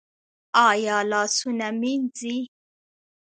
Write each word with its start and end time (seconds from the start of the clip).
ایا 0.69 0.97
لاسونه 1.11 1.67
مینځي؟ 1.81 2.37